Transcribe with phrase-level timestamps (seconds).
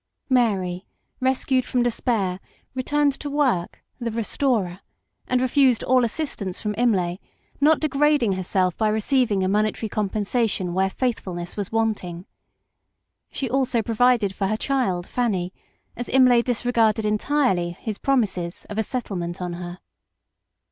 [0.29, 0.87] Mary,
[1.19, 2.39] rescued from despair,
[2.73, 4.79] returned to work, the restorer,
[5.27, 7.19] and refused all assistance from Imlay,
[7.59, 12.25] not degrading herself by receiving a monetary compensation where faithfulness was wanting.
[13.29, 15.53] She also provided for her child Fanny,
[15.95, 19.77] as Imlay disregarded entirely his pro mises of a settlement on her.